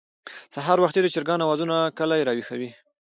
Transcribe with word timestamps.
سهار 0.53 0.77
وختي 0.81 0.99
د 1.01 1.07
چرګانو 1.13 1.43
اوازونه 1.45 1.75
کلى 1.97 2.21
راويښوي. 2.27 2.69